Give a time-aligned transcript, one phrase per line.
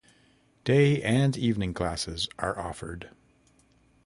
[0.63, 3.11] Day and evening classes are offered.